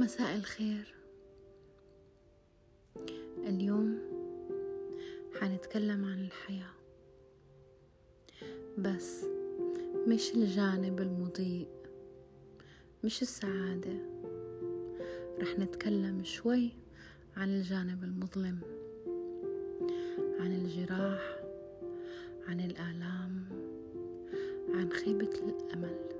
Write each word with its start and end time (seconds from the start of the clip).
مساء 0.00 0.36
الخير. 0.36 0.94
اليوم 3.46 3.98
حنتكلم 5.40 6.04
عن 6.04 6.24
الحياة. 6.24 6.74
بس 8.78 9.24
مش 10.08 10.30
الجانب 10.34 11.00
المضيء 11.00 11.68
مش 13.04 13.22
السعادة. 13.22 13.98
رح 15.40 15.58
نتكلم 15.58 16.24
شوي 16.24 16.70
عن 17.36 17.48
الجانب 17.48 18.04
المظلم 18.04 18.60
عن 20.40 20.52
الجراح 20.52 21.36
عن 22.48 22.60
الآلام 22.60 23.44
عن 24.74 24.92
خيبة 24.92 25.30
الأمل. 25.48 26.19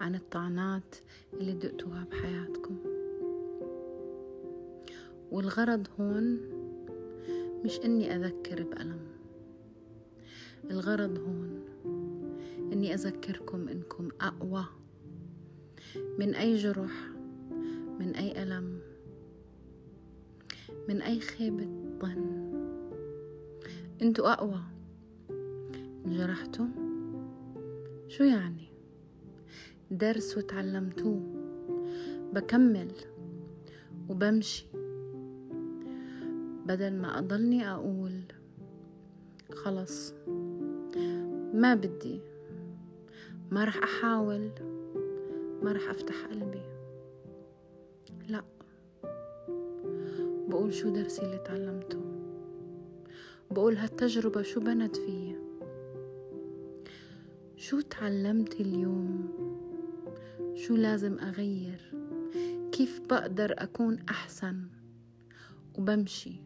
عن 0.00 0.14
الطعنات 0.14 0.96
اللي 1.32 1.52
دقتوها 1.52 2.04
بحياتكم. 2.10 2.76
والغرض 5.30 5.86
هون 6.00 6.40
مش 7.64 7.80
إني 7.84 8.16
أذكر 8.16 8.62
بألم. 8.62 9.00
الغرض 10.70 11.18
هون 11.18 11.64
إني 12.72 12.94
أذكركم 12.94 13.68
إنكم 13.68 14.08
أقوى. 14.20 14.64
من 16.18 16.34
أي 16.34 16.56
جرح 16.56 17.10
من 17.98 18.14
أي 18.16 18.42
ألم 18.42 18.80
من 20.88 21.02
أي 21.02 21.20
خيبة 21.20 21.66
ظن. 22.02 22.52
إنتوا 24.02 24.32
أقوى. 24.32 24.60
انجرحتوا 26.06 26.66
شو 28.08 28.24
يعني؟ 28.24 28.65
درس 29.90 30.38
وتعلمتوه. 30.38 31.20
بكمل 32.32 32.92
وبمشي 34.08 34.66
بدل 36.66 36.92
ما 36.92 37.18
أضلني 37.18 37.70
أقول 37.70 38.20
خلص 39.54 40.14
ما 41.54 41.74
بدي 41.74 42.20
ما 43.50 43.64
رح 43.64 43.76
أحاول 43.76 44.50
ما 45.62 45.72
رح 45.72 45.90
أفتح 45.90 46.26
قلبي. 46.26 46.62
لا 48.28 48.42
بقول 50.48 50.74
شو 50.74 50.90
درسي 50.90 51.22
اللي 51.22 51.38
تعلمته. 51.38 52.00
بقول 53.50 53.76
هالتجربة 53.76 54.42
شو 54.42 54.60
بنت 54.60 54.96
فيي؟ 54.96 55.36
شو 57.56 57.80
تعلمت 57.80 58.60
اليوم؟ 58.60 59.28
شو 60.56 60.76
لازم 60.76 61.18
أغير؟ 61.18 61.92
كيف 62.72 63.00
بقدر 63.10 63.54
أكون 63.58 63.98
أحسن؟ 64.08 64.62
وبمشي. 65.78 66.40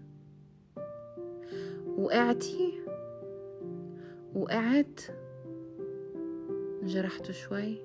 وقعتي؟ 1.87 2.73
وقعت؟ 4.35 5.01
جرحت 6.83 7.31
شوي. 7.31 7.79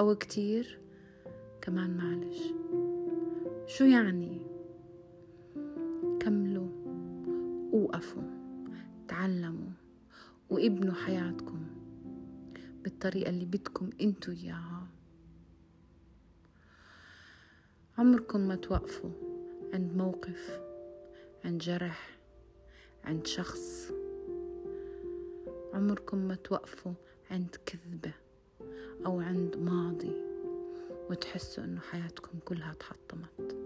أو 0.00 0.14
كتير؟ 0.14 0.80
كمان 1.60 1.96
معلش. 1.96 2.42
شو 3.66 3.84
يعني؟ 3.84 4.40
كملوا. 6.20 6.68
وقفوا 7.72 8.22
تعلموا. 9.08 9.72
وابنوا 10.50 10.94
حياتكم 10.94 11.66
بالطريقة 12.82 13.30
اللي 13.30 13.44
بدكم 13.44 13.90
انتو 14.00 14.32
إياها. 14.32 14.86
عمركم 17.98 18.40
ما 18.40 18.54
توقفوا 18.54 19.10
عند 19.74 19.96
موقف 19.96 20.60
عند 21.44 21.60
جرح 21.62 22.18
عند 23.04 23.26
شخص. 23.26 23.92
عمركم 25.74 26.18
ما 26.18 26.34
توقفوا 26.34 26.92
عند 27.30 27.56
كذبة 27.66 28.12
أو 29.06 29.20
عند 29.20 29.56
ماضي 29.56 30.16
وتحسوا 31.10 31.64
إنه 31.64 31.80
حياتكم 31.80 32.38
كلها 32.44 32.74
تحطمت. 32.74 33.56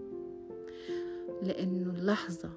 لأنه 1.43 1.89
اللحظة 1.89 2.51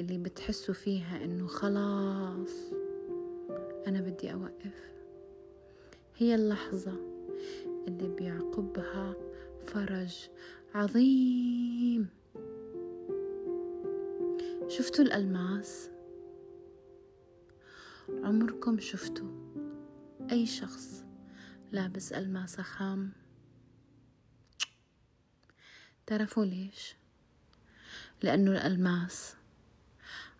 اللي 0.00 0.18
بتحسوا 0.18 0.74
فيها 0.74 1.24
إنه 1.24 1.46
خلاص 1.46 2.72
أنا 3.86 4.00
بدي 4.00 4.32
أوقف 4.32 4.92
هي 6.16 6.34
اللحظة 6.34 6.92
اللي 7.88 8.08
بيعقبها 8.08 9.14
فرج 9.64 10.28
عظيم. 10.76 12.08
شفتوا 14.68 15.04
الألماس؟ 15.04 15.90
عمركم 18.08 18.80
شفتوا 18.80 19.28
أي 20.30 20.46
شخص 20.46 21.04
لابس 21.72 22.12
ألماسة 22.12 22.62
خام؟ 22.62 23.12
تعرفوا 26.06 26.44
ليش؟ 26.44 26.96
لأنه 28.22 28.50
الألماس 28.50 29.34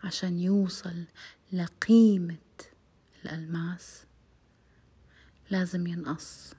عشان 0.05 0.39
يوصل 0.39 1.05
لقيمة 1.53 2.37
الألماس 3.25 4.05
لازم 5.51 5.87
ينقص 5.87 6.55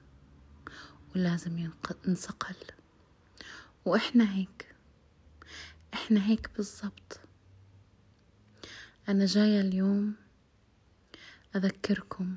ولازم 1.16 1.70
ينصقل. 2.06 2.77
وإحنا 3.88 4.34
هيك. 4.34 4.74
إحنا 5.94 6.26
هيك 6.26 6.50
بالضبط. 6.56 7.20
أنا 9.08 9.26
جاية 9.26 9.60
اليوم 9.60 10.14
أذكركم 11.56 12.36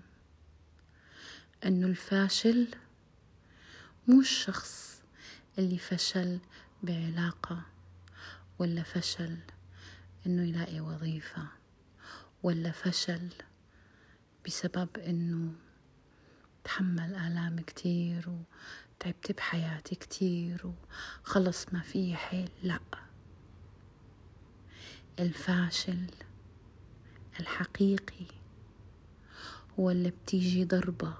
أنه 1.66 1.88
الفاشل 1.88 2.68
مو 4.08 4.20
الشخص 4.20 5.02
اللي 5.58 5.78
فشل 5.78 6.40
بعلاقة 6.84 7.66
ولا 8.60 8.84
فشل 8.84 9.38
أنه 10.26 10.44
يلاقي 10.44 10.80
وظيفة 10.80 11.48
ولا 12.44 12.72
فشل 12.72 13.30
بسبب 14.46 14.98
أنه 14.98 15.54
تحمل 16.82 17.16
آلام 17.16 17.60
كتير 17.60 18.30
وتعبت 18.30 19.32
بحياتي 19.32 19.96
كتير 19.96 20.74
وخلص 21.24 21.74
ما 21.74 21.80
في 21.80 22.16
حيل 22.16 22.50
لأ. 22.64 22.80
الفاشل 25.20 26.12
الحقيقي 27.40 28.26
هو 29.80 29.90
اللي 29.90 30.10
بتيجي 30.10 30.66
ضربة 30.66 31.14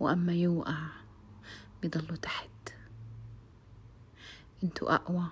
وأما 0.00 0.32
يوقع 0.32 0.86
بضلوا 1.82 2.16
تحت. 2.16 2.74
أنتوا 4.64 4.94
أقوى 4.94 5.26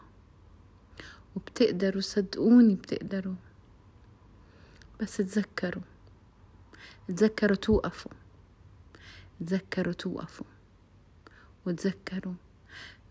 وبتقدروا 1.37 2.01
صدقوني 2.01 2.75
بتقدروا. 2.75 3.37
بس 5.01 5.17
تذكروا 5.17 5.83
تذكروا 7.09 7.57
توقفوا. 7.57 8.26
تذكروا 9.41 9.93
توقفوا 9.93 10.47
وتذكروا 11.67 12.35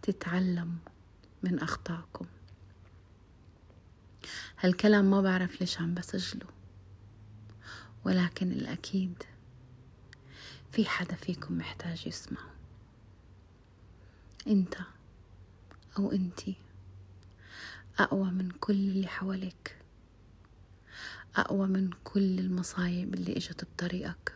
تتعلموا 0.02 0.80
من 1.44 1.60
أخطائكم. 1.60 2.26
هالكلام 4.60 5.06
ما 5.06 5.22
بعرف 5.22 5.62
ليش 5.62 5.82
عم 5.82 5.94
بسجله 5.94 6.48
ولكن 8.06 8.52
الأكيد 8.52 9.24
في 10.72 10.86
حدا 10.86 11.16
فيكم 11.16 11.58
محتاج 11.58 12.08
يسمعه. 12.08 12.52
أنت 14.48 14.78
أو 15.98 16.12
أنتي 16.12 16.56
أقوى 18.00 18.32
من 18.32 18.52
كل 18.52 18.74
اللي 18.74 19.08
حواليك 19.08 19.78
أقوى 21.36 21.68
من 21.68 21.90
كل 22.04 22.40
المصايب 22.40 23.14
اللي 23.14 23.38
إجت 23.38 23.66
بطريقك. 23.66 24.34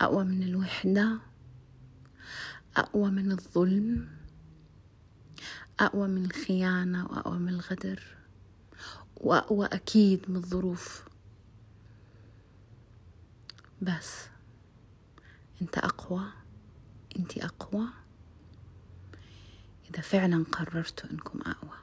أقوى 0.00 0.24
من 0.24 0.42
الوحدة 0.42 1.18
أقوى 2.76 3.10
من 3.10 3.32
الظلم 3.32 4.08
أقوى 5.80 6.08
من 6.08 6.24
الخيانة 6.24 7.04
وأقوى 7.06 7.38
من 7.38 7.48
الغدر 7.48 8.16
وأقوى 9.16 9.66
أكيد 9.66 10.30
من 10.30 10.36
الظروف. 10.36 11.04
بس 13.82 14.28
أنت 15.62 15.78
أقوى 15.78 16.22
أنت 17.18 17.38
أقوى. 17.38 17.88
إذا 19.90 20.00
فعلا 20.00 20.44
قررتوا 20.52 21.10
أنكم 21.10 21.40
أقوى. 21.40 21.78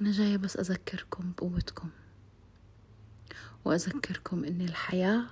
أنا 0.00 0.12
جاية 0.12 0.36
بس 0.36 0.56
أذكركم 0.56 1.32
بقوتكم. 1.32 1.90
وأذكركم 3.66 4.44
أن 4.44 4.60
الحياة 4.60 5.26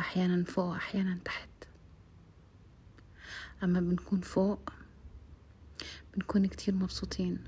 أحيانا 0.00 0.44
فوق 0.44 0.64
وأحيانا 0.64 1.18
تحت. 1.24 1.48
أما 3.62 3.80
بنكون 3.80 4.20
فوق 4.20 4.70
بنكون 6.14 6.46
كتير 6.46 6.74
مبسوطين 6.74 7.44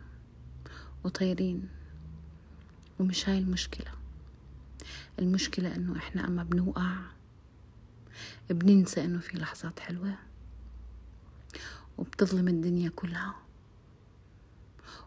وطايرين 1.04 1.68
ومش 2.98 3.28
هاي 3.28 3.38
المشكلة. 3.38 3.90
المشكلة 5.18 5.74
إنه 5.74 5.96
إحنا 5.96 6.26
أما 6.26 6.42
بنوقع 6.42 6.96
بننسى 8.50 9.04
إنه 9.04 9.18
في 9.18 9.38
لحظات 9.38 9.80
حلوة 9.80 10.14
وبتظلم 11.98 12.48
الدنيا 12.48 12.90
كلها 12.96 13.34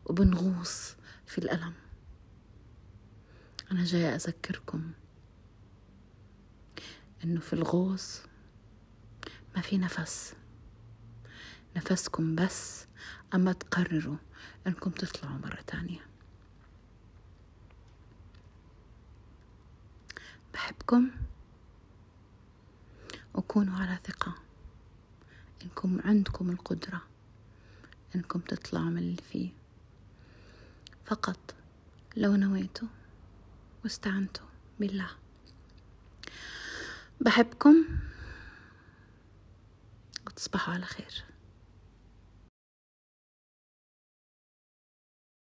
وبنغوص 0.06 0.96
في 1.26 1.38
الألم. 1.38 1.74
أنا 3.72 3.84
جاية 3.84 4.16
أذكركم 4.16 4.92
إنه 7.24 7.40
في 7.40 7.54
الغوص 7.54 8.22
ما 9.56 9.62
في 9.62 9.78
نفس. 9.78 10.34
نفسكم 11.76 12.36
بس 12.36 12.86
أما 13.34 13.54
تقرروا 13.54 14.18
إنكم 14.68 14.92
تطلعوا 14.92 15.38
مرة 15.38 15.62
تانية. 15.68 16.00
بحبكم 20.54 21.12
وكونوا 23.34 23.76
على 23.78 24.00
ثقة 24.04 24.36
إنكم 25.64 26.02
عندكم 26.06 26.50
القدرة 26.50 27.02
إنكم 28.16 28.40
تطلعوا 28.40 28.86
من 28.86 28.98
اللي 28.98 29.22
فيه. 29.32 29.50
فقط 31.06 31.56
لو 32.18 32.36
نويتوا 32.36 32.88
واستعنتوا 33.84 34.48
بالله. 34.80 35.10
بحبكم. 37.22 37.86
وتصبحوا 40.28 40.74
على 40.74 40.86
خير. 40.86 41.29